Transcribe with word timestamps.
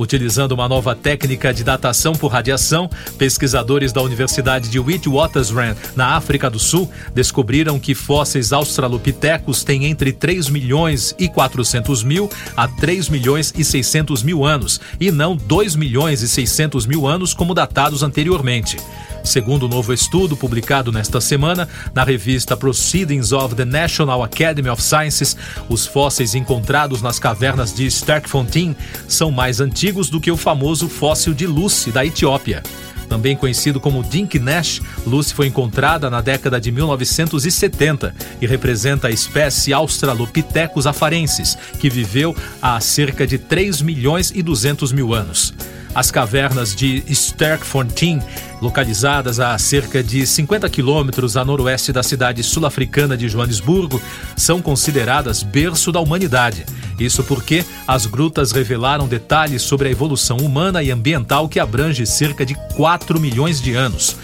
Utilizando 0.00 0.52
uma 0.52 0.66
nova 0.66 0.96
técnica 0.96 1.52
de 1.52 1.62
datação 1.62 2.14
por 2.14 2.28
radiação, 2.28 2.88
pesquisadores 3.18 3.92
da 3.92 4.00
Universidade 4.00 4.70
de 4.70 4.80
Witwatersrand, 4.80 5.76
na 5.94 6.16
África 6.16 6.48
do 6.48 6.58
Sul, 6.58 6.90
descobriram 7.14 7.78
que 7.78 7.94
fósseis 7.94 8.50
australopitecos 8.50 9.62
têm 9.62 9.84
entre 9.84 10.10
3 10.10 10.48
milhões 10.48 11.14
e 11.18 11.28
400 11.28 12.02
mil 12.02 12.30
a 12.56 12.66
3 12.66 13.10
milhões 13.10 13.52
e 13.54 13.62
600 13.62 14.22
mil 14.22 14.42
anos, 14.42 14.80
e 14.98 15.12
não 15.12 15.36
2 15.36 15.76
milhões 15.76 16.22
e 16.22 16.28
600 16.28 16.86
mil 16.86 17.06
anos 17.06 17.34
como 17.34 17.52
datados 17.52 18.02
anteriormente. 18.02 18.78
Segundo 19.22 19.64
o 19.64 19.66
um 19.66 19.68
novo 19.68 19.92
estudo 19.92 20.34
publicado 20.34 20.90
nesta 20.90 21.20
semana 21.20 21.68
na 21.94 22.02
revista 22.02 22.56
Proceedings 22.56 23.32
of 23.32 23.54
the 23.54 23.66
National 23.66 24.22
Academy 24.22 24.70
of 24.70 24.82
Sciences, 24.82 25.36
os 25.68 25.86
fósseis 25.86 26.34
encontrados 26.34 27.02
nas 27.02 27.18
cavernas 27.18 27.74
de 27.74 27.86
Sterkfontein 27.90 28.74
são 29.06 29.30
mais 29.30 29.60
antigos 29.60 29.89
do 29.92 30.20
que 30.20 30.30
o 30.30 30.36
famoso 30.36 30.88
fóssil 30.88 31.34
de 31.34 31.46
Lucy, 31.46 31.90
da 31.90 32.04
Etiópia. 32.04 32.62
Também 33.08 33.36
conhecido 33.36 33.80
como 33.80 34.04
Dink 34.04 34.38
Nash, 34.38 34.80
Lucy 35.04 35.34
foi 35.34 35.48
encontrada 35.48 36.08
na 36.08 36.20
década 36.20 36.60
de 36.60 36.70
1970 36.70 38.14
e 38.40 38.46
representa 38.46 39.08
a 39.08 39.10
espécie 39.10 39.72
Australopithecus 39.72 40.86
afarensis, 40.86 41.58
que 41.80 41.90
viveu 41.90 42.36
há 42.62 42.78
cerca 42.80 43.26
de 43.26 43.36
3 43.36 43.82
milhões 43.82 44.30
e 44.32 44.44
200 44.44 44.92
mil 44.92 45.12
anos. 45.12 45.52
As 45.92 46.12
cavernas 46.12 46.74
de 46.74 47.02
Sterkfontein, 47.12 48.22
localizadas 48.60 49.40
a 49.40 49.56
cerca 49.58 50.02
de 50.02 50.26
50 50.26 50.68
quilômetros 50.68 51.36
a 51.36 51.44
noroeste 51.44 51.92
da 51.92 52.02
cidade 52.02 52.42
sul-africana 52.42 53.16
de 53.16 53.28
Joanesburgo, 53.28 54.00
são 54.36 54.60
consideradas 54.60 55.42
berço 55.42 55.90
da 55.90 56.00
humanidade. 56.00 56.66
Isso 56.98 57.24
porque 57.24 57.64
as 57.86 58.06
grutas 58.06 58.52
revelaram 58.52 59.08
detalhes 59.08 59.62
sobre 59.62 59.88
a 59.88 59.90
evolução 59.90 60.36
humana 60.36 60.82
e 60.82 60.90
ambiental 60.90 61.48
que 61.48 61.58
abrange 61.58 62.04
cerca 62.06 62.44
de 62.44 62.54
4 62.76 63.18
milhões 63.18 63.60
de 63.60 63.74
anos. 63.74 64.16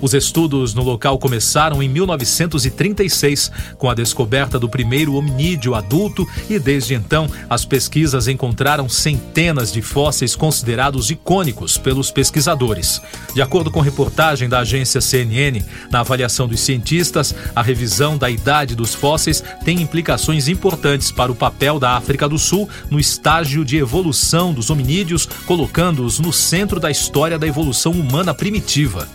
Os 0.00 0.14
estudos 0.14 0.74
no 0.74 0.82
local 0.82 1.18
começaram 1.18 1.82
em 1.82 1.88
1936, 1.88 3.50
com 3.78 3.88
a 3.88 3.94
descoberta 3.94 4.58
do 4.58 4.68
primeiro 4.68 5.14
hominídeo 5.14 5.74
adulto, 5.74 6.26
e 6.48 6.58
desde 6.58 6.94
então 6.94 7.28
as 7.48 7.64
pesquisas 7.64 8.28
encontraram 8.28 8.88
centenas 8.88 9.72
de 9.72 9.80
fósseis 9.80 10.36
considerados 10.36 11.10
icônicos 11.10 11.78
pelos 11.78 12.10
pesquisadores. 12.10 13.00
De 13.34 13.40
acordo 13.40 13.70
com 13.70 13.80
reportagem 13.80 14.48
da 14.48 14.60
agência 14.60 15.00
CNN, 15.00 15.62
na 15.90 16.00
avaliação 16.00 16.46
dos 16.46 16.60
cientistas, 16.60 17.34
a 17.54 17.62
revisão 17.62 18.18
da 18.18 18.30
idade 18.30 18.74
dos 18.74 18.94
fósseis 18.94 19.42
tem 19.64 19.80
implicações 19.80 20.48
importantes 20.48 21.10
para 21.10 21.32
o 21.32 21.34
papel 21.34 21.78
da 21.78 21.96
África 21.96 22.28
do 22.28 22.38
Sul 22.38 22.68
no 22.90 23.00
estágio 23.00 23.64
de 23.64 23.76
evolução 23.76 24.52
dos 24.52 24.70
hominídeos, 24.70 25.26
colocando-os 25.46 26.18
no 26.18 26.32
centro 26.32 26.78
da 26.78 26.90
história 26.90 27.38
da 27.38 27.46
evolução 27.46 27.92
humana 27.92 28.34
primitiva. 28.34 29.08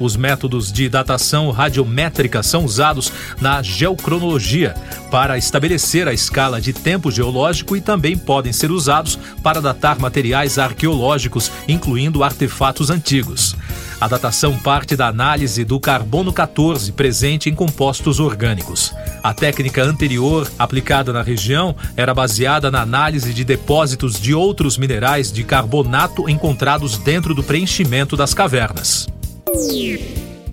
Os 0.00 0.16
métodos 0.16 0.72
de 0.72 0.88
datação 0.88 1.50
radiométrica 1.50 2.42
são 2.42 2.64
usados 2.64 3.12
na 3.38 3.62
geocronologia 3.62 4.74
para 5.10 5.36
estabelecer 5.36 6.08
a 6.08 6.12
escala 6.14 6.58
de 6.58 6.72
tempo 6.72 7.10
geológico 7.10 7.76
e 7.76 7.82
também 7.82 8.16
podem 8.16 8.50
ser 8.50 8.70
usados 8.70 9.18
para 9.42 9.60
datar 9.60 9.98
materiais 9.98 10.58
arqueológicos, 10.58 11.52
incluindo 11.68 12.24
artefatos 12.24 12.88
antigos. 12.88 13.54
A 14.00 14.08
datação 14.08 14.56
parte 14.56 14.96
da 14.96 15.08
análise 15.08 15.62
do 15.62 15.78
carbono 15.78 16.32
14 16.32 16.92
presente 16.92 17.50
em 17.50 17.54
compostos 17.54 18.18
orgânicos. 18.18 18.94
A 19.22 19.34
técnica 19.34 19.82
anterior, 19.82 20.50
aplicada 20.58 21.12
na 21.12 21.20
região, 21.20 21.76
era 21.94 22.14
baseada 22.14 22.70
na 22.70 22.80
análise 22.80 23.34
de 23.34 23.44
depósitos 23.44 24.18
de 24.18 24.32
outros 24.32 24.78
minerais 24.78 25.30
de 25.30 25.44
carbonato 25.44 26.30
encontrados 26.30 26.96
dentro 26.96 27.34
do 27.34 27.42
preenchimento 27.42 28.16
das 28.16 28.32
cavernas. 28.32 29.09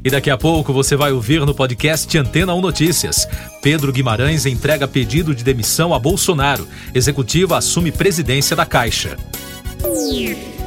E 0.03 0.09
daqui 0.09 0.29
a 0.29 0.37
pouco 0.37 0.71
você 0.71 0.95
vai 0.95 1.11
ouvir 1.11 1.45
no 1.45 1.53
podcast 1.53 2.17
Antena 2.17 2.53
1 2.53 2.61
Notícias. 2.61 3.27
Pedro 3.61 3.91
Guimarães 3.91 4.45
entrega 4.45 4.87
pedido 4.87 5.35
de 5.35 5.43
demissão 5.43 5.93
a 5.93 5.99
Bolsonaro. 5.99 6.67
Executiva 6.93 7.57
assume 7.57 7.91
presidência 7.91 8.55
da 8.55 8.65
Caixa. 8.65 9.17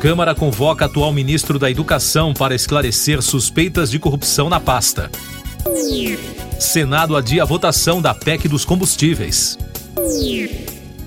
Câmara 0.00 0.34
convoca 0.34 0.84
atual 0.84 1.12
ministro 1.12 1.58
da 1.58 1.70
Educação 1.70 2.32
para 2.34 2.54
esclarecer 2.54 3.22
suspeitas 3.22 3.91
de 3.91 3.98
corrupção 3.98 4.48
na 4.48 4.60
pasta. 4.60 5.10
Senado 6.58 7.16
adia 7.16 7.42
a 7.42 7.47
votação 7.47 8.00
da 8.00 8.14
PEC 8.14 8.47
dos 8.48 8.64
combustíveis. 8.64 9.58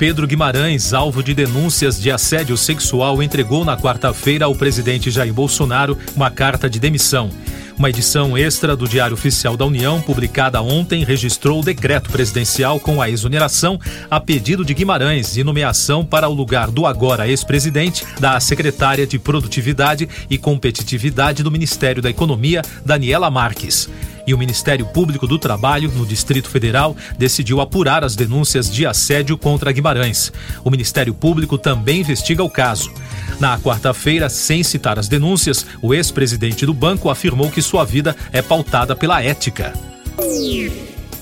Pedro 0.03 0.27
Guimarães, 0.27 0.93
alvo 0.93 1.23
de 1.23 1.33
denúncias 1.33 1.97
de 1.97 2.11
assédio 2.11 2.57
sexual, 2.57 3.23
entregou 3.23 3.63
na 3.63 3.77
quarta-feira 3.77 4.43
ao 4.43 4.53
presidente 4.53 5.09
Jair 5.09 5.33
Bolsonaro 5.33 5.97
uma 6.13 6.29
carta 6.29 6.69
de 6.69 6.77
demissão. 6.77 7.29
Uma 7.77 7.89
edição 7.89 8.37
extra 8.37 8.75
do 8.75 8.85
Diário 8.85 9.13
Oficial 9.13 9.55
da 9.55 9.65
União, 9.65 10.01
publicada 10.01 10.61
ontem, 10.61 11.05
registrou 11.05 11.61
o 11.61 11.63
decreto 11.63 12.09
presidencial 12.09 12.81
com 12.81 13.01
a 13.01 13.09
exoneração 13.09 13.79
a 14.11 14.19
pedido 14.19 14.65
de 14.65 14.73
Guimarães 14.73 15.37
e 15.37 15.43
nomeação 15.43 16.03
para 16.03 16.27
o 16.27 16.33
lugar 16.33 16.69
do 16.69 16.85
agora 16.85 17.25
ex-presidente 17.25 18.05
da 18.19 18.37
secretária 18.41 19.07
de 19.07 19.17
Produtividade 19.17 20.09
e 20.29 20.37
Competitividade 20.37 21.43
do 21.43 21.49
Ministério 21.49 22.01
da 22.01 22.09
Economia, 22.09 22.61
Daniela 22.85 23.31
Marques 23.31 23.89
e 24.25 24.33
o 24.33 24.37
Ministério 24.37 24.85
Público 24.85 25.27
do 25.27 25.37
Trabalho, 25.37 25.91
no 25.91 26.05
Distrito 26.05 26.49
Federal, 26.49 26.95
decidiu 27.17 27.61
apurar 27.61 28.03
as 28.03 28.15
denúncias 28.15 28.71
de 28.71 28.85
assédio 28.85 29.37
contra 29.37 29.71
Guimarães. 29.71 30.31
O 30.63 30.69
Ministério 30.69 31.13
Público 31.13 31.57
também 31.57 32.01
investiga 32.01 32.43
o 32.43 32.49
caso. 32.49 32.91
Na 33.39 33.59
quarta-feira, 33.59 34.29
sem 34.29 34.63
citar 34.63 34.97
as 34.97 35.07
denúncias, 35.07 35.65
o 35.81 35.93
ex-presidente 35.93 36.65
do 36.65 36.73
banco 36.73 37.09
afirmou 37.09 37.49
que 37.49 37.61
sua 37.61 37.83
vida 37.83 38.15
é 38.31 38.41
pautada 38.41 38.95
pela 38.95 39.21
ética. 39.21 39.73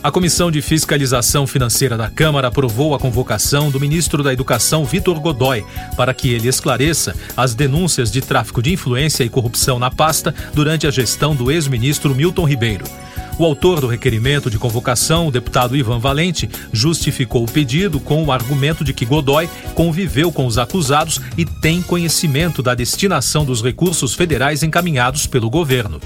A 0.03 0.11
Comissão 0.11 0.49
de 0.49 0.63
Fiscalização 0.63 1.45
Financeira 1.45 1.95
da 1.95 2.09
Câmara 2.09 2.47
aprovou 2.47 2.95
a 2.95 2.99
convocação 2.99 3.69
do 3.69 3.79
ministro 3.79 4.23
da 4.23 4.33
Educação, 4.33 4.83
Vitor 4.83 5.19
Godoy, 5.19 5.63
para 5.95 6.11
que 6.11 6.33
ele 6.33 6.47
esclareça 6.47 7.15
as 7.37 7.53
denúncias 7.53 8.09
de 8.09 8.19
tráfico 8.19 8.63
de 8.63 8.73
influência 8.73 9.23
e 9.23 9.29
corrupção 9.29 9.77
na 9.77 9.91
pasta 9.91 10.33
durante 10.55 10.87
a 10.87 10.91
gestão 10.91 11.35
do 11.35 11.51
ex-ministro 11.51 12.15
Milton 12.15 12.45
Ribeiro. 12.45 12.83
O 13.37 13.45
autor 13.45 13.79
do 13.79 13.85
requerimento 13.85 14.49
de 14.49 14.57
convocação, 14.57 15.27
o 15.27 15.31
deputado 15.31 15.77
Ivan 15.77 15.99
Valente, 15.99 16.49
justificou 16.73 17.43
o 17.43 17.51
pedido 17.51 17.99
com 17.99 18.23
o 18.25 18.31
argumento 18.31 18.83
de 18.83 18.93
que 18.93 19.05
Godoy 19.05 19.47
conviveu 19.75 20.31
com 20.31 20.47
os 20.47 20.57
acusados 20.57 21.21
e 21.37 21.45
tem 21.45 21.79
conhecimento 21.79 22.63
da 22.63 22.73
destinação 22.73 23.45
dos 23.45 23.61
recursos 23.61 24.15
federais 24.15 24.63
encaminhados 24.63 25.27
pelo 25.27 25.47
governo. 25.47 26.01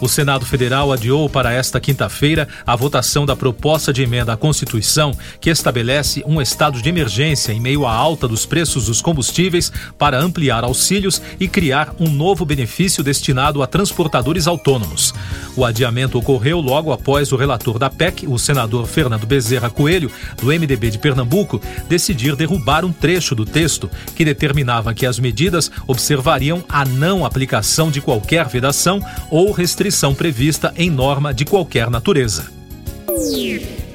O 0.00 0.08
Senado 0.08 0.46
Federal 0.46 0.90
adiou 0.92 1.28
para 1.28 1.52
esta 1.52 1.78
quinta-feira 1.78 2.48
a 2.66 2.74
votação 2.74 3.26
da 3.26 3.36
proposta 3.36 3.92
de 3.92 4.02
emenda 4.02 4.32
à 4.32 4.36
Constituição 4.36 5.12
que 5.38 5.50
estabelece 5.50 6.22
um 6.26 6.40
estado 6.40 6.80
de 6.80 6.88
emergência 6.88 7.52
em 7.52 7.60
meio 7.60 7.84
à 7.86 7.92
alta 7.92 8.26
dos 8.26 8.46
preços 8.46 8.86
dos 8.86 9.02
combustíveis 9.02 9.70
para 9.98 10.18
ampliar 10.18 10.64
auxílios 10.64 11.20
e 11.38 11.46
criar 11.46 11.94
um 12.00 12.08
novo 12.08 12.46
benefício 12.46 13.04
destinado 13.04 13.62
a 13.62 13.66
transportadores 13.66 14.46
autônomos. 14.46 15.12
O 15.56 15.64
adiamento 15.64 16.18
ocorreu 16.18 16.60
logo 16.60 16.92
após 16.92 17.32
o 17.32 17.36
relator 17.36 17.78
da 17.78 17.90
PEC, 17.90 18.26
o 18.26 18.38
senador 18.38 18.86
Fernando 18.86 19.26
Bezerra 19.26 19.68
Coelho, 19.68 20.10
do 20.40 20.46
MDB 20.46 20.90
de 20.90 20.98
Pernambuco, 20.98 21.60
decidir 21.88 22.36
derrubar 22.36 22.84
um 22.84 22.92
trecho 22.92 23.34
do 23.34 23.44
texto 23.44 23.90
que 24.14 24.24
determinava 24.24 24.94
que 24.94 25.06
as 25.06 25.18
medidas 25.18 25.70
observariam 25.86 26.64
a 26.68 26.84
não 26.84 27.24
aplicação 27.24 27.90
de 27.90 28.00
qualquer 28.00 28.46
vedação 28.46 29.00
ou 29.30 29.50
restrição 29.52 30.14
prevista 30.14 30.72
em 30.76 30.90
norma 30.90 31.34
de 31.34 31.44
qualquer 31.44 31.90
natureza. 31.90 32.59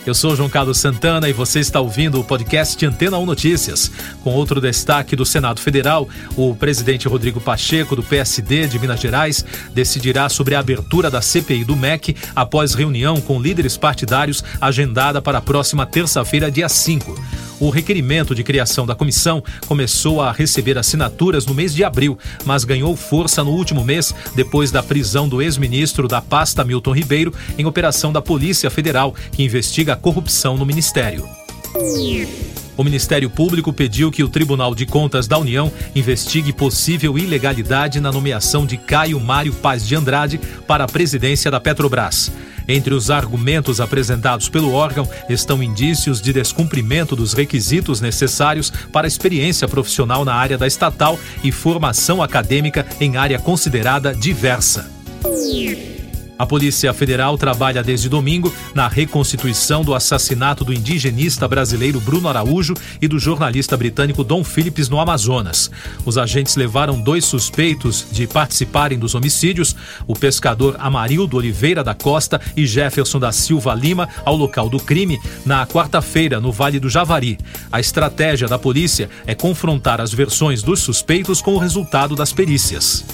Eu 0.06 0.14
sou 0.14 0.36
João 0.36 0.48
Carlos 0.48 0.78
Santana 0.78 1.28
e 1.28 1.34
você 1.34 1.60
está 1.60 1.82
ouvindo 1.82 2.20
o 2.20 2.24
podcast 2.24 2.86
Antena 2.86 3.18
1 3.18 3.26
Notícias. 3.26 3.92
Com 4.24 4.36
outro 4.36 4.62
destaque 4.62 5.16
do 5.16 5.26
Senado 5.26 5.60
Federal, 5.60 6.08
o 6.38 6.56
presidente 6.56 7.08
Rodrigo 7.08 7.42
Pacheco, 7.42 7.96
do 7.96 8.04
PSD 8.04 8.68
de 8.68 8.78
Minas 8.78 9.00
Gerais, 9.00 9.44
decidirá 9.74 10.30
sobre 10.30 10.54
a 10.54 10.60
abertura 10.60 11.10
da 11.10 11.24
CPI 11.24 11.66
do 11.66 11.76
MEC 11.76 12.16
após 12.36 12.76
reunião 12.76 13.20
com 13.20 13.42
líderes 13.42 13.78
partidários 13.78 14.44
agendada 14.62 15.24
para 15.24 15.40
a 15.40 15.42
próxima 15.42 15.88
terça-feira, 15.88 16.52
dia 16.52 16.70
5. 16.70 17.45
O 17.60 17.70
requerimento 17.70 18.36
de 18.36 18.44
criação 18.44 18.86
da 18.86 18.96
comissão 18.96 19.44
começou 19.68 20.22
a 20.22 20.32
receber 20.32 20.78
assinaturas 20.78 21.46
no 21.46 21.54
mês 21.54 21.74
de 21.74 21.84
abril, 21.84 22.18
mas 22.44 22.64
ganhou 22.64 22.96
força 22.96 23.44
no 23.44 23.52
último 23.52 23.84
mês 23.84 24.14
depois 24.36 24.72
da 24.72 24.84
prisão 24.84 25.28
do 25.28 25.42
ex-ministro 25.42 26.08
da 26.08 26.22
pasta 26.22 26.64
Milton 26.64 26.94
Ribeiro 26.94 27.34
em 27.58 27.66
operação 27.66 28.12
da 28.12 28.22
Polícia 28.22 28.70
Federal, 28.70 29.16
que 29.32 29.44
investiga 29.44 29.94
a 29.94 29.98
corrupção 29.98 30.58
no 30.58 30.66
ministério. 30.66 31.28
O 32.78 32.84
Ministério 32.84 33.30
Público 33.30 33.72
pediu 33.72 34.12
que 34.12 34.24
o 34.24 34.28
Tribunal 34.28 34.76
de 34.76 34.86
Contas 34.86 35.28
da 35.28 35.38
União 35.38 35.72
investigue 35.96 36.52
possível 36.52 37.18
ilegalidade 37.18 38.02
na 38.02 38.12
nomeação 38.12 38.66
de 38.66 38.78
Caio 38.78 39.20
Mário 39.20 39.54
Paz 39.54 39.88
de 39.88 39.96
Andrade 39.96 40.40
para 40.68 40.84
a 40.84 40.88
presidência 40.88 41.50
da 41.50 41.60
Petrobras. 41.60 42.32
Entre 42.68 42.94
os 42.94 43.10
argumentos 43.10 43.80
apresentados 43.80 44.50
pelo 44.50 44.74
órgão 44.74 45.08
estão 45.30 45.62
indícios 45.62 46.20
de 46.20 46.34
descumprimento 46.34 47.16
dos 47.16 47.34
requisitos 47.34 48.02
necessários 48.02 48.72
para 48.92 49.08
experiência 49.08 49.68
profissional 49.68 50.26
na 50.26 50.34
área 50.34 50.58
da 50.58 50.68
estatal 50.68 51.20
e 51.44 51.52
formação 51.52 52.22
acadêmica 52.22 52.86
em 53.00 53.18
área 53.18 53.40
considerada 53.40 54.14
diversa. 54.14 54.92
A 56.38 56.46
Polícia 56.46 56.94
Federal 56.94 57.38
trabalha 57.38 57.82
desde 57.82 58.10
domingo 58.10 58.54
na 58.74 58.90
reconstituição 58.90 59.84
do 59.84 59.96
assassinato 59.96 60.66
do 60.66 60.74
indigenista 60.74 61.48
brasileiro 61.48 62.02
Bruno 62.02 62.28
Araújo 62.28 62.74
e 63.02 63.08
do 63.08 63.18
jornalista 63.18 63.78
britânico 63.78 64.24
Dom 64.24 64.44
Phillips 64.44 64.90
no 64.90 65.00
Amazonas. 65.00 65.72
Os 66.06 66.18
agentes 66.18 66.58
levaram 66.58 67.00
dois 67.00 67.24
suspeitos 67.24 68.06
de 68.12 68.28
participarem 68.28 69.00
dos 69.00 69.16
homicídios, 69.16 69.76
o 70.06 70.14
pescador 70.14 70.76
Amarildo 70.78 71.38
Oliveira 71.38 71.84
da 71.84 71.94
Costa 71.94 72.42
e 72.56 72.66
Jefferson 72.66 73.20
da 73.20 73.32
Silva 73.32 73.74
Lima, 73.74 74.10
ao 74.26 74.36
local 74.36 74.68
do 74.68 74.80
crime, 74.80 75.18
na 75.46 75.66
quarta-feira, 75.66 76.42
no 76.42 76.52
Vale 76.52 76.80
do 76.80 76.90
Javari. 76.90 77.38
A 77.72 77.80
estratégia 77.80 78.48
da 78.48 78.60
polícia 78.60 79.10
é 79.26 79.34
confrontar 79.34 80.02
as 80.02 80.14
versões 80.14 80.62
dos 80.62 80.82
suspeitos 80.82 81.42
com 81.42 81.54
o 81.56 81.60
resultado 81.60 82.14
das 82.14 82.34
perícias. 82.34 83.06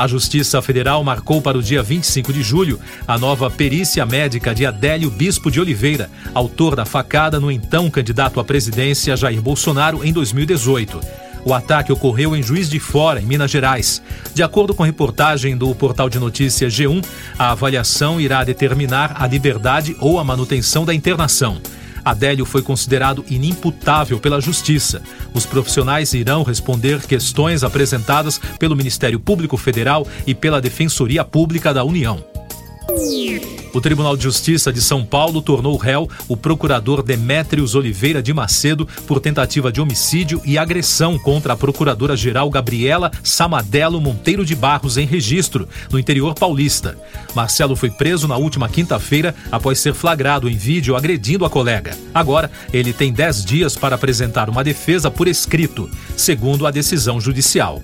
A 0.00 0.06
Justiça 0.06 0.62
Federal 0.62 1.04
marcou 1.04 1.42
para 1.42 1.58
o 1.58 1.62
dia 1.62 1.82
25 1.82 2.32
de 2.32 2.42
julho 2.42 2.80
a 3.06 3.18
nova 3.18 3.50
perícia 3.50 4.06
médica 4.06 4.54
de 4.54 4.64
Adélio 4.64 5.10
Bispo 5.10 5.50
de 5.50 5.60
Oliveira, 5.60 6.10
autor 6.32 6.74
da 6.74 6.86
facada 6.86 7.38
no 7.38 7.50
então 7.50 7.90
candidato 7.90 8.40
à 8.40 8.44
presidência 8.44 9.14
Jair 9.14 9.42
Bolsonaro 9.42 10.02
em 10.02 10.10
2018. 10.10 10.98
O 11.44 11.52
ataque 11.52 11.92
ocorreu 11.92 12.34
em 12.34 12.42
Juiz 12.42 12.70
de 12.70 12.80
Fora, 12.80 13.20
em 13.20 13.26
Minas 13.26 13.50
Gerais. 13.50 14.02
De 14.32 14.42
acordo 14.42 14.72
com 14.72 14.84
reportagem 14.84 15.54
do 15.54 15.74
portal 15.74 16.08
de 16.08 16.18
notícias 16.18 16.72
G1, 16.72 17.04
a 17.38 17.50
avaliação 17.50 18.18
irá 18.18 18.42
determinar 18.42 19.16
a 19.22 19.26
liberdade 19.26 19.94
ou 20.00 20.18
a 20.18 20.24
manutenção 20.24 20.86
da 20.86 20.94
internação. 20.94 21.60
Adélio 22.04 22.44
foi 22.44 22.62
considerado 22.62 23.24
inimputável 23.28 24.18
pela 24.18 24.40
Justiça. 24.40 25.02
Os 25.34 25.46
profissionais 25.46 26.12
irão 26.12 26.42
responder 26.42 27.00
questões 27.06 27.62
apresentadas 27.62 28.40
pelo 28.58 28.76
Ministério 28.76 29.20
Público 29.20 29.56
Federal 29.56 30.06
e 30.26 30.34
pela 30.34 30.60
Defensoria 30.60 31.24
Pública 31.24 31.72
da 31.74 31.84
União. 31.84 32.29
O 33.72 33.80
Tribunal 33.80 34.16
de 34.16 34.24
Justiça 34.24 34.72
de 34.72 34.80
São 34.80 35.04
Paulo 35.04 35.40
tornou 35.40 35.76
réu 35.76 36.08
o 36.28 36.36
procurador 36.36 37.02
Demétrios 37.02 37.74
Oliveira 37.74 38.22
de 38.22 38.32
Macedo 38.34 38.86
por 39.06 39.20
tentativa 39.20 39.70
de 39.70 39.80
homicídio 39.80 40.40
e 40.44 40.58
agressão 40.58 41.18
contra 41.18 41.52
a 41.52 41.56
procuradora-geral 41.56 42.50
Gabriela 42.50 43.12
Samadelo 43.22 44.00
Monteiro 44.00 44.44
de 44.44 44.56
Barros 44.56 44.96
em 44.96 45.06
registro, 45.06 45.68
no 45.90 45.98
interior 45.98 46.34
paulista. 46.34 46.98
Marcelo 47.34 47.76
foi 47.76 47.90
preso 47.90 48.26
na 48.26 48.36
última 48.36 48.68
quinta-feira 48.68 49.34
após 49.52 49.78
ser 49.78 49.94
flagrado 49.94 50.48
em 50.48 50.56
vídeo 50.56 50.96
agredindo 50.96 51.44
a 51.44 51.50
colega. 51.50 51.96
Agora, 52.12 52.50
ele 52.72 52.92
tem 52.92 53.12
10 53.12 53.44
dias 53.44 53.76
para 53.76 53.94
apresentar 53.94 54.50
uma 54.50 54.64
defesa 54.64 55.10
por 55.10 55.28
escrito, 55.28 55.88
segundo 56.16 56.66
a 56.66 56.70
decisão 56.70 57.20
judicial. 57.20 57.82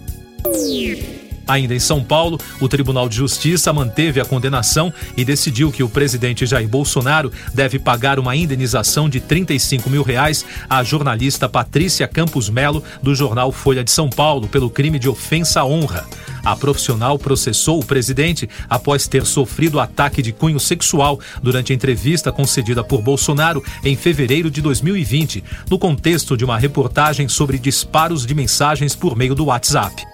Ainda 1.47 1.75
em 1.75 1.79
São 1.79 2.03
Paulo, 2.03 2.39
o 2.61 2.69
Tribunal 2.69 3.09
de 3.09 3.17
Justiça 3.17 3.73
manteve 3.73 4.21
a 4.21 4.25
condenação 4.25 4.93
e 5.17 5.25
decidiu 5.25 5.71
que 5.71 5.83
o 5.83 5.89
presidente 5.89 6.45
Jair 6.45 6.69
Bolsonaro 6.69 7.33
deve 7.55 7.79
pagar 7.79 8.19
uma 8.19 8.35
indenização 8.35 9.09
de 9.09 9.21
35 9.21 9.89
mil 9.89 10.03
reais 10.03 10.45
à 10.69 10.83
jornalista 10.83 11.49
Patrícia 11.49 12.09
Campos 12.09 12.51
Melo, 12.51 12.83
do 13.03 13.15
jornal 13.15 13.53
Folha 13.53 13.85
de 13.85 13.91
São 13.91 14.11
Paulo, 14.11 14.49
pelo 14.49 14.69
crime 14.69 14.99
de 14.99 15.09
ofensa 15.09 15.61
à 15.61 15.65
honra. 15.65 16.05
A 16.45 16.55
profissional 16.55 17.19
processou 17.19 17.81
o 17.81 17.85
presidente 17.85 18.49
após 18.69 19.09
ter 19.09 19.25
sofrido 19.27 19.81
ataque 19.81 20.23
de 20.23 20.33
cunho 20.33 20.61
sexual 20.61 21.19
durante 21.43 21.73
a 21.73 21.75
entrevista 21.75 22.31
concedida 22.31 22.85
por 22.85 23.03
Bolsonaro 23.03 23.63
em 23.85 23.97
fevereiro 23.97 24.51
de 24.51 24.63
2020, 24.63 25.43
no 25.69 25.79
contexto 25.79 26.37
de 26.37 26.45
uma 26.45 26.59
reportagem 26.59 27.29
sobre 27.29 27.59
disparos 27.59 28.25
de 28.25 28.35
mensagens 28.35 28.95
por 28.95 29.17
meio 29.17 29.35
do 29.35 29.47
WhatsApp. 29.47 30.05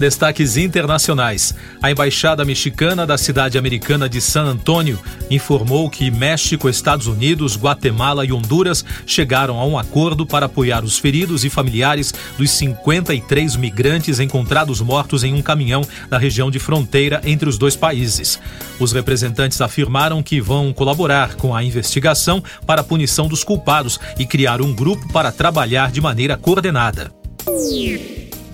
Destaques 0.00 0.56
internacionais. 0.56 1.54
A 1.82 1.90
embaixada 1.90 2.42
mexicana 2.42 3.06
da 3.06 3.18
cidade 3.18 3.58
americana 3.58 4.08
de 4.08 4.18
San 4.18 4.44
Antônio 4.44 4.98
informou 5.30 5.90
que 5.90 6.10
México, 6.10 6.70
Estados 6.70 7.06
Unidos, 7.06 7.54
Guatemala 7.54 8.24
e 8.24 8.32
Honduras 8.32 8.82
chegaram 9.04 9.60
a 9.60 9.66
um 9.66 9.78
acordo 9.78 10.24
para 10.24 10.46
apoiar 10.46 10.84
os 10.84 10.98
feridos 10.98 11.44
e 11.44 11.50
familiares 11.50 12.14
dos 12.38 12.50
53 12.52 13.56
migrantes 13.56 14.20
encontrados 14.20 14.80
mortos 14.80 15.22
em 15.22 15.34
um 15.34 15.42
caminhão 15.42 15.82
na 16.08 16.16
região 16.16 16.50
de 16.50 16.58
fronteira 16.58 17.20
entre 17.22 17.46
os 17.46 17.58
dois 17.58 17.76
países. 17.76 18.40
Os 18.78 18.92
representantes 18.92 19.60
afirmaram 19.60 20.22
que 20.22 20.40
vão 20.40 20.72
colaborar 20.72 21.34
com 21.34 21.54
a 21.54 21.62
investigação 21.62 22.42
para 22.66 22.80
a 22.80 22.84
punição 22.84 23.28
dos 23.28 23.44
culpados 23.44 24.00
e 24.18 24.24
criar 24.24 24.62
um 24.62 24.72
grupo 24.72 25.12
para 25.12 25.30
trabalhar 25.30 25.92
de 25.92 26.00
maneira 26.00 26.38
coordenada. 26.38 27.12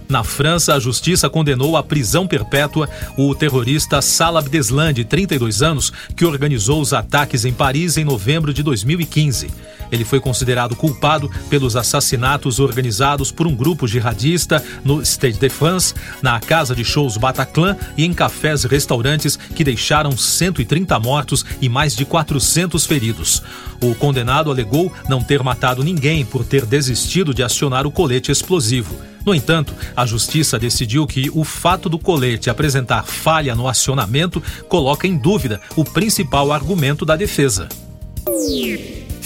Na 0.08 0.22
França, 0.22 0.74
a 0.74 0.78
justiça 0.78 1.28
condenou 1.28 1.76
à 1.76 1.82
prisão 1.82 2.26
perpétua 2.26 2.88
o 3.16 3.34
terrorista 3.34 4.00
Salah 4.00 4.38
Abdeslam, 4.38 4.92
de 4.92 5.04
32 5.04 5.62
anos, 5.62 5.92
que 6.14 6.24
organizou 6.24 6.80
os 6.80 6.92
ataques 6.92 7.44
em 7.44 7.52
Paris 7.52 7.96
em 7.96 8.04
novembro 8.04 8.54
de 8.54 8.62
2015. 8.62 9.50
Ele 9.90 10.04
foi 10.04 10.20
considerado 10.20 10.74
culpado 10.74 11.30
pelos 11.48 11.76
assassinatos 11.76 12.58
organizados 12.58 13.30
por 13.30 13.46
um 13.46 13.54
grupo 13.54 13.86
jihadista 13.86 14.62
no 14.84 15.02
Stade 15.02 15.38
de 15.38 15.48
France, 15.48 15.94
na 16.22 16.38
casa 16.40 16.74
de 16.74 16.84
shows 16.84 17.16
Bataclan 17.16 17.76
e 17.96 18.04
em 18.04 18.12
cafés 18.12 18.64
e 18.64 18.68
restaurantes 18.68 19.36
que 19.36 19.64
deixaram 19.64 20.16
130 20.16 20.98
mortos 20.98 21.44
e 21.60 21.68
mais 21.68 21.94
de 21.94 22.04
400 22.04 22.84
feridos. 22.86 23.42
O 23.80 23.94
condenado 23.94 24.50
alegou 24.50 24.92
não 25.08 25.22
ter 25.22 25.42
matado 25.42 25.84
ninguém 25.84 26.24
por 26.24 26.44
ter 26.44 26.64
desistido 26.64 27.34
de 27.34 27.42
acionar 27.42 27.86
o 27.86 27.90
colete 27.90 28.32
explosivo. 28.32 28.96
No 29.26 29.34
entanto, 29.34 29.74
a 29.96 30.06
justiça 30.06 30.56
decidiu 30.56 31.04
que 31.04 31.28
o 31.34 31.42
fato 31.42 31.88
do 31.88 31.98
colete 31.98 32.48
apresentar 32.48 33.04
falha 33.04 33.56
no 33.56 33.66
acionamento 33.66 34.40
coloca 34.68 35.08
em 35.08 35.18
dúvida 35.18 35.60
o 35.74 35.84
principal 35.84 36.52
argumento 36.52 37.04
da 37.04 37.16
defesa 37.16 37.68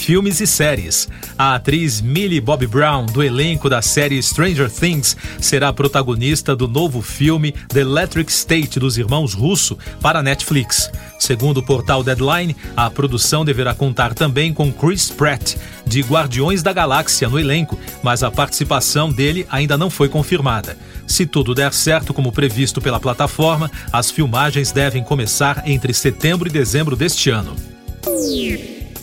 filmes 0.01 0.41
e 0.41 0.47
séries. 0.47 1.07
A 1.37 1.55
atriz 1.55 2.01
Millie 2.01 2.41
Bobby 2.41 2.65
Brown, 2.65 3.05
do 3.05 3.21
elenco 3.21 3.69
da 3.69 3.83
série 3.83 4.21
Stranger 4.21 4.69
Things, 4.69 5.15
será 5.39 5.71
protagonista 5.71 6.55
do 6.55 6.67
novo 6.67 7.03
filme 7.03 7.53
The 7.69 7.81
Electric 7.81 8.31
State 8.31 8.79
dos 8.79 8.97
irmãos 8.97 9.35
Russo 9.35 9.77
para 10.01 10.19
a 10.19 10.23
Netflix. 10.23 10.89
Segundo 11.19 11.57
o 11.59 11.63
portal 11.63 12.03
Deadline, 12.03 12.55
a 12.75 12.89
produção 12.89 13.45
deverá 13.45 13.75
contar 13.75 14.15
também 14.15 14.51
com 14.51 14.71
Chris 14.71 15.11
Pratt, 15.11 15.55
de 15.85 16.01
Guardiões 16.01 16.63
da 16.63 16.73
Galáxia, 16.73 17.29
no 17.29 17.37
elenco, 17.39 17.77
mas 18.01 18.23
a 18.23 18.31
participação 18.31 19.11
dele 19.11 19.45
ainda 19.51 19.77
não 19.77 19.91
foi 19.91 20.09
confirmada. 20.09 20.75
Se 21.05 21.27
tudo 21.27 21.53
der 21.53 21.73
certo 21.73 22.11
como 22.11 22.31
previsto 22.31 22.81
pela 22.81 22.99
plataforma, 22.99 23.69
as 23.93 24.09
filmagens 24.09 24.71
devem 24.71 25.03
começar 25.03 25.61
entre 25.67 25.93
setembro 25.93 26.47
e 26.47 26.51
dezembro 26.51 26.95
deste 26.95 27.29
ano. 27.29 27.55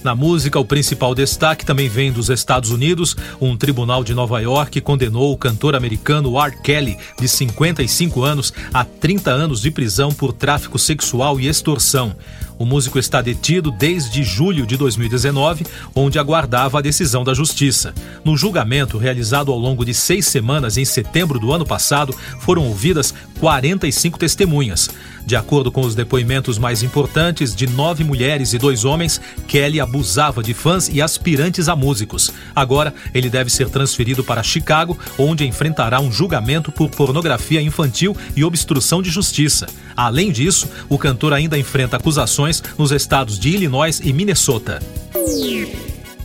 Na 0.03 0.15
música, 0.15 0.59
o 0.61 0.65
principal 0.65 1.13
destaque 1.15 1.67
também 1.67 1.89
vem 1.89 2.13
dos 2.13 2.31
Estados 2.31 2.71
Unidos. 2.71 3.17
Um 3.41 3.57
tribunal 3.57 4.05
de 4.05 4.15
Nova 4.15 4.41
York 4.41 4.81
condenou 4.81 5.33
o 5.33 5.37
cantor 5.37 5.75
americano 5.75 6.41
R. 6.41 6.57
Kelly, 6.63 6.97
de 7.19 7.29
55 7.29 8.23
anos, 8.23 8.53
a 8.73 8.85
30 8.85 9.31
anos 9.31 9.61
de 9.61 9.71
prisão 9.71 10.13
por 10.13 10.33
tráfico 10.33 10.79
sexual 10.79 11.41
e 11.41 11.49
extorsão. 11.49 12.15
O 12.59 12.65
músico 12.65 12.99
está 12.99 13.23
detido 13.23 13.71
desde 13.71 14.25
julho 14.25 14.67
de 14.67 14.77
2019, 14.77 15.65
onde 15.95 16.19
aguardava 16.19 16.79
a 16.79 16.83
decisão 16.83 17.23
da 17.23 17.33
justiça. 17.33 17.95
No 18.25 18.37
julgamento, 18.37 18.99
realizado 18.99 19.53
ao 19.53 19.59
longo 19.59 19.85
de 19.85 19.95
seis 19.95 20.27
semanas 20.27 20.77
em 20.77 20.85
setembro 20.85 21.39
do 21.39 21.53
ano 21.53 21.65
passado, 21.65 22.13
foram 22.41 22.67
ouvidas 22.67 23.15
45 23.39 24.19
testemunhas. 24.19 24.91
De 25.25 25.37
acordo 25.37 25.71
com 25.71 25.83
os 25.83 25.95
depoimentos 25.95 26.59
mais 26.59 26.83
importantes 26.83 27.55
de 27.55 27.67
nove 27.67 28.03
mulheres 28.03 28.53
e 28.53 28.59
dois 28.59 28.85
homens, 28.85 29.21
Kelly 29.47 29.81
abusava 29.81 30.43
de 30.43 30.55
fãs 30.55 30.89
e 30.89 31.03
aspirantes 31.03 31.69
a 31.69 31.77
músicos. 31.77 32.33
Agora, 32.55 32.95
ele 33.15 33.29
deve 33.29 33.51
ser 33.51 33.69
transferido 33.69 34.25
para 34.25 34.43
Chicago, 34.43 34.99
onde 35.19 35.47
enfrentará 35.47 36.01
um 36.01 36.11
julgamento 36.11 36.73
por 36.73 36.91
pornografia 36.91 37.61
infantil 37.61 38.17
e 38.35 38.43
obstrução 38.43 39.03
de 39.03 39.11
justiça. 39.11 39.67
Além 39.97 40.33
disso, 40.33 40.69
o 40.89 40.97
cantor 40.97 41.33
ainda 41.33 41.59
enfrenta 41.59 41.97
acusações 41.97 42.63
nos 42.79 42.93
estados 42.93 43.39
de 43.39 43.51
Illinois 43.51 44.01
e 44.03 44.13
Minnesota. 44.13 44.81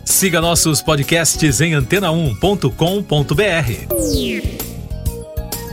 Siga 0.05 0.41
nossos 0.41 0.81
podcasts 0.81 1.61
em 1.61 1.73
antena1.com.br. 1.73 3.93